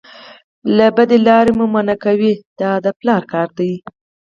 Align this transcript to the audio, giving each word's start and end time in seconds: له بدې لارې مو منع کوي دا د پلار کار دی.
له 0.75 0.87
بدې 0.95 1.17
لارې 1.27 1.51
مو 1.57 1.65
منع 1.73 1.95
کوي 2.05 2.33
دا 2.59 2.71
د 2.85 2.87
پلار 2.99 3.21
کار 3.33 3.49
دی. 3.59 3.71